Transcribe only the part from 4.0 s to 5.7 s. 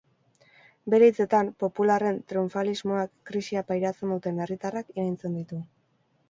duten herritarrak iraintzen ditu.